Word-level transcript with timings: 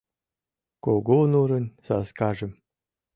Кугу 0.83 1.19
нурын 1.31 1.65
саскажым 1.85 2.51